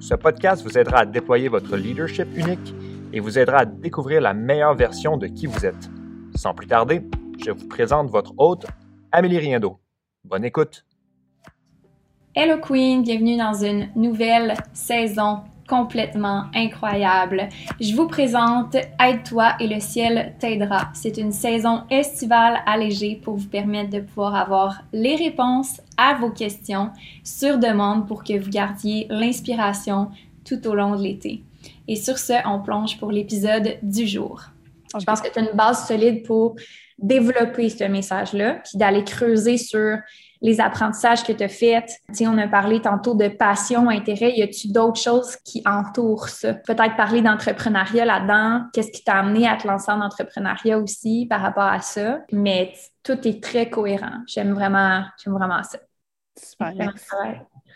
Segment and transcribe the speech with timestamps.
[0.00, 2.74] ce podcast vous aidera à déployer votre leadership unique
[3.12, 5.90] et vous aidera à découvrir la meilleure version de qui vous êtes.
[6.34, 7.02] Sans plus tarder,
[7.44, 8.66] je vous présente votre hôte,
[9.12, 9.78] Amélie Riendo.
[10.24, 10.84] Bonne écoute.
[12.34, 17.48] Hello Queen, bienvenue dans une nouvelle saison complètement incroyable.
[17.80, 20.90] Je vous présente Aide-toi et le ciel t'aidera.
[20.94, 26.30] C'est une saison estivale allégée pour vous permettre de pouvoir avoir les réponses à vos
[26.30, 26.90] questions
[27.24, 30.10] sur demande pour que vous gardiez l'inspiration
[30.44, 31.42] tout au long de l'été.
[31.88, 34.42] Et sur ce, on plonge pour l'épisode du jour.
[34.98, 36.56] Je pense que tu as une base solide pour
[36.98, 39.98] développer ce message-là, puis d'aller creuser sur
[40.46, 41.90] les apprentissages que tu as faits.
[42.20, 44.30] On a parlé tantôt de passion, intérêt.
[44.30, 46.54] Y a-tu d'autres choses qui entourent ça?
[46.54, 48.66] Peut-être parler d'entrepreneuriat là-dedans.
[48.72, 52.20] Qu'est-ce qui t'a amené à te lancer en entrepreneuriat aussi par rapport à ça?
[52.30, 54.22] Mais tout est très cohérent.
[54.28, 55.78] J'aime vraiment, j'aime vraiment ça.
[56.40, 56.94] Super.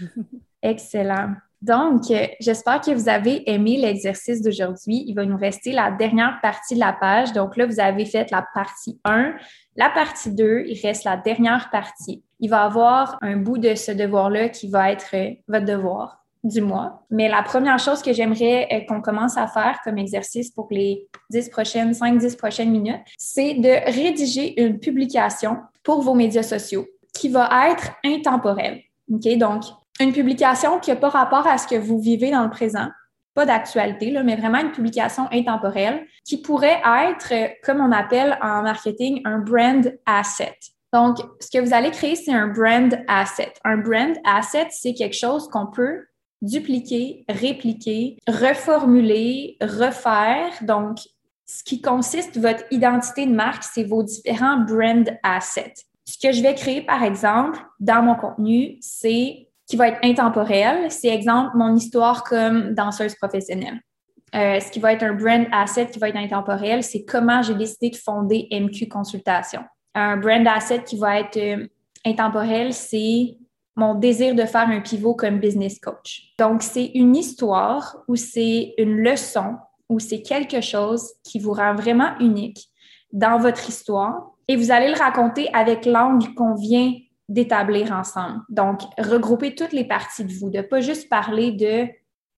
[0.62, 1.34] Excellent.
[1.64, 5.02] Donc, euh, j'espère que vous avez aimé l'exercice d'aujourd'hui.
[5.06, 7.32] Il va nous rester la dernière partie de la page.
[7.32, 9.32] Donc là, vous avez fait la partie 1.
[9.74, 12.22] La partie 2, il reste la dernière partie.
[12.38, 16.22] Il va y avoir un bout de ce devoir-là qui va être euh, votre devoir
[16.42, 17.06] du mois.
[17.08, 21.08] Mais la première chose que j'aimerais euh, qu'on commence à faire comme exercice pour les
[21.30, 27.30] 10 prochaines, 5-10 prochaines minutes, c'est de rédiger une publication pour vos médias sociaux qui
[27.30, 28.82] va être intemporelle.
[29.10, 29.38] OK?
[29.38, 29.62] Donc,
[30.00, 32.88] une publication qui n'a pas rapport à ce que vous vivez dans le présent,
[33.34, 37.32] pas d'actualité, mais vraiment une publication intemporelle qui pourrait être,
[37.64, 40.56] comme on appelle en marketing, un brand asset.
[40.92, 43.52] Donc, ce que vous allez créer, c'est un brand asset.
[43.64, 46.06] Un brand asset, c'est quelque chose qu'on peut
[46.40, 50.52] dupliquer, répliquer, reformuler, refaire.
[50.62, 50.98] Donc,
[51.46, 55.74] ce qui consiste votre identité de marque, c'est vos différents brand assets.
[56.04, 60.90] Ce que je vais créer, par exemple, dans mon contenu, c'est qui va être intemporel.
[60.90, 63.80] C'est exemple mon histoire comme danseuse professionnelle.
[64.34, 67.54] Euh, ce qui va être un brand asset qui va être intemporel, c'est comment j'ai
[67.54, 69.62] décidé de fonder MQ Consultation.
[69.94, 71.66] Un brand asset qui va être euh,
[72.04, 73.36] intemporel, c'est
[73.76, 76.32] mon désir de faire un pivot comme business coach.
[76.38, 79.56] Donc, c'est une histoire ou c'est une leçon
[79.88, 82.68] ou c'est quelque chose qui vous rend vraiment unique
[83.12, 86.92] dans votre histoire et vous allez le raconter avec l'angle qu'on vient
[87.28, 88.40] d'établir ensemble.
[88.48, 91.88] Donc, regrouper toutes les parties de vous, de pas juste parler de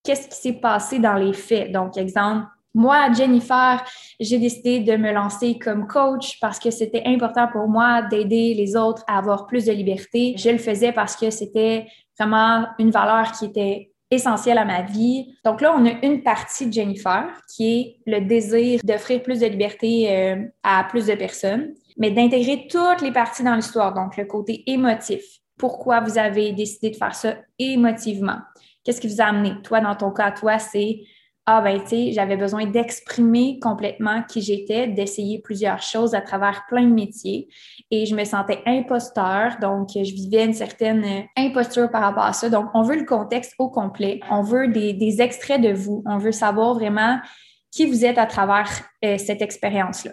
[0.04, 1.72] qu'est-ce qui s'est passé dans les faits.
[1.72, 3.82] Donc, exemple, moi, Jennifer,
[4.20, 8.76] j'ai décidé de me lancer comme coach parce que c'était important pour moi d'aider les
[8.76, 10.34] autres à avoir plus de liberté.
[10.36, 11.86] Je le faisais parce que c'était
[12.18, 15.34] vraiment une valeur qui était essentielle à ma vie.
[15.44, 17.24] Donc là, on a une partie de Jennifer
[17.54, 22.68] qui est le désir d'offrir plus de liberté euh, à plus de personnes mais d'intégrer
[22.68, 25.22] toutes les parties dans l'histoire, donc le côté émotif.
[25.58, 28.38] Pourquoi vous avez décidé de faire ça émotivement?
[28.84, 29.54] Qu'est-ce qui vous a amené?
[29.62, 31.00] Toi, dans ton cas, toi, c'est
[31.48, 36.64] ah ben tu sais, j'avais besoin d'exprimer complètement qui j'étais, d'essayer plusieurs choses à travers
[36.66, 37.46] plein de métiers
[37.92, 42.50] et je me sentais imposteur, donc je vivais une certaine imposture par rapport à ça.
[42.50, 46.18] Donc on veut le contexte au complet, on veut des, des extraits de vous, on
[46.18, 47.20] veut savoir vraiment
[47.70, 48.68] qui vous êtes à travers
[49.04, 50.12] euh, cette expérience-là.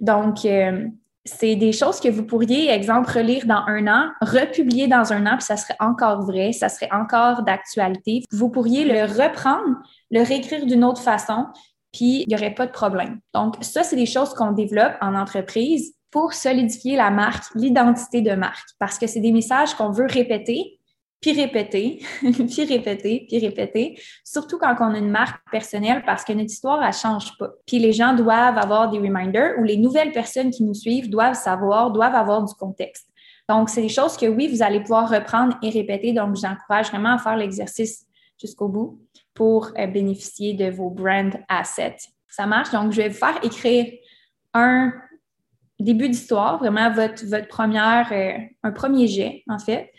[0.00, 0.86] Donc, euh,
[1.24, 5.36] c'est des choses que vous pourriez, exemple, relire dans un an, republier dans un an,
[5.36, 8.22] puis ça serait encore vrai, ça serait encore d'actualité.
[8.32, 9.76] Vous pourriez le reprendre,
[10.10, 11.46] le réécrire d'une autre façon,
[11.92, 13.20] puis il n'y aurait pas de problème.
[13.34, 18.32] Donc, ça, c'est des choses qu'on développe en entreprise pour solidifier la marque, l'identité de
[18.32, 20.79] marque, parce que c'est des messages qu'on veut répéter,
[21.20, 26.32] puis répéter, puis répéter, puis répéter, surtout quand on a une marque personnelle parce que
[26.32, 27.50] notre histoire, elle change pas.
[27.66, 31.34] Puis les gens doivent avoir des reminders ou les nouvelles personnes qui nous suivent doivent
[31.34, 33.06] savoir, doivent avoir du contexte.
[33.48, 36.12] Donc, c'est des choses que oui, vous allez pouvoir reprendre et répéter.
[36.12, 38.06] Donc, j'encourage vraiment à faire l'exercice
[38.40, 39.00] jusqu'au bout
[39.34, 41.96] pour euh, bénéficier de vos brand assets.
[42.28, 42.70] Ça marche?
[42.70, 43.86] Donc, je vais vous faire écrire
[44.54, 44.92] un
[45.80, 49.90] début d'histoire, vraiment votre, votre première, euh, un premier jet, en fait.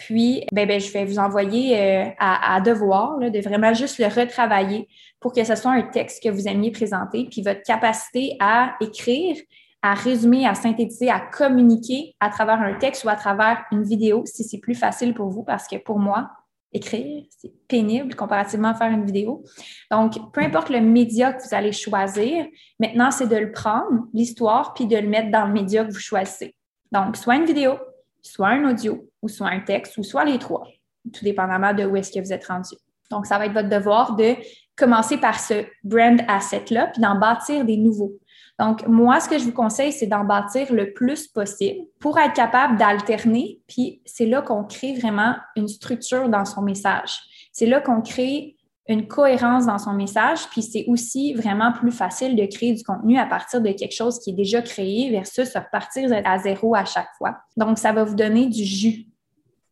[0.00, 4.88] Puis, ben, ben, je vais vous envoyer euh, à, devoir de vraiment juste le retravailler
[5.20, 7.26] pour que ce soit un texte que vous aimiez présenter.
[7.30, 9.36] Puis, votre capacité à écrire,
[9.82, 14.22] à résumer, à synthétiser, à communiquer à travers un texte ou à travers une vidéo,
[14.24, 16.30] si c'est plus facile pour vous, parce que pour moi,
[16.72, 19.44] écrire, c'est pénible comparativement à faire une vidéo.
[19.90, 22.46] Donc, peu importe le média que vous allez choisir,
[22.78, 25.98] maintenant, c'est de le prendre, l'histoire, puis de le mettre dans le média que vous
[25.98, 26.54] choisissez.
[26.90, 27.74] Donc, soit une vidéo,
[28.22, 30.66] soit un audio, ou soit un texte, ou soit les trois,
[31.12, 32.74] tout dépendamment de où est-ce que vous êtes rendu.
[33.10, 34.36] Donc, ça va être votre devoir de
[34.76, 38.12] commencer par ce brand asset-là, puis d'en bâtir des nouveaux.
[38.58, 42.34] Donc, moi, ce que je vous conseille, c'est d'en bâtir le plus possible pour être
[42.34, 43.60] capable d'alterner.
[43.66, 47.18] Puis, c'est là qu'on crée vraiment une structure dans son message.
[47.52, 48.56] C'est là qu'on crée
[48.90, 50.48] une cohérence dans son message.
[50.50, 54.18] Puis, c'est aussi vraiment plus facile de créer du contenu à partir de quelque chose
[54.18, 57.38] qui est déjà créé versus repartir à zéro à chaque fois.
[57.56, 59.06] Donc, ça va vous donner du jus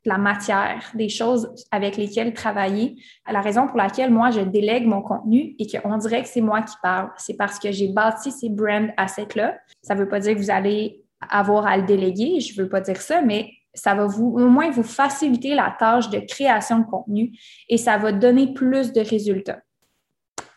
[0.05, 2.97] la matière, des choses avec lesquelles travailler.
[3.31, 6.63] La raison pour laquelle moi, je délègue mon contenu et qu'on dirait que c'est moi
[6.63, 9.59] qui parle, c'est parce que j'ai bâti ces brand assets-là.
[9.83, 12.69] Ça ne veut pas dire que vous allez avoir à le déléguer, je ne veux
[12.71, 16.81] pas dire ça, mais ça va vous, au moins vous faciliter la tâche de création
[16.81, 17.33] de contenu
[17.69, 19.61] et ça va donner plus de résultats.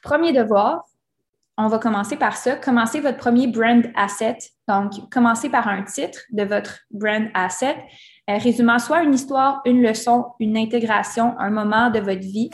[0.01, 0.83] Premier devoir,
[1.57, 2.55] on va commencer par ça.
[2.55, 4.37] Commencez votre premier brand asset.
[4.67, 7.77] Donc, commencez par un titre de votre brand asset
[8.29, 12.49] euh, résumant soit une histoire, une leçon, une intégration, un moment de votre vie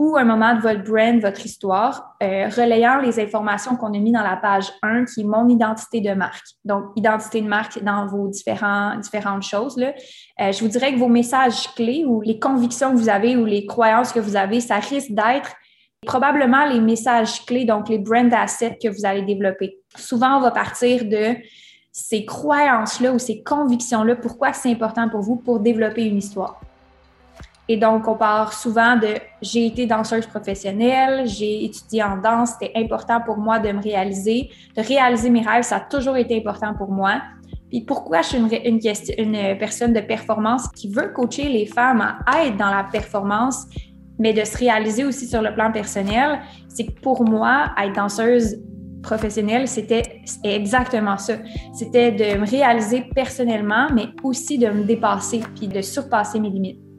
[0.00, 4.12] ou un moment de votre brand, votre histoire, euh, relayant les informations qu'on a mis
[4.12, 6.46] dans la page 1, qui est mon identité de marque.
[6.64, 9.76] Donc, identité de marque dans vos différentes choses.
[9.78, 13.44] Euh, je vous dirais que vos messages clés ou les convictions que vous avez ou
[13.44, 15.52] les croyances que vous avez, ça risque d'être
[16.06, 19.80] probablement les messages clés, donc les brand assets que vous allez développer.
[19.96, 21.36] Souvent, on va partir de
[21.92, 26.58] ces croyances-là ou ces convictions-là, pourquoi c'est important pour vous pour développer une histoire.
[27.72, 32.72] Et donc, on part souvent de j'ai été danseuse professionnelle, j'ai étudié en danse, c'était
[32.74, 34.50] important pour moi de me réaliser.
[34.76, 37.22] De réaliser mes rêves, ça a toujours été important pour moi.
[37.68, 38.80] Puis pourquoi je suis une, une,
[39.18, 43.66] une personne de performance qui veut coacher les femmes à être dans la performance,
[44.18, 48.58] mais de se réaliser aussi sur le plan personnel, c'est que pour moi, être danseuse
[49.00, 51.34] professionnelle, c'était exactement ça.
[51.72, 56.89] C'était de me réaliser personnellement, mais aussi de me dépasser puis de surpasser mes limites.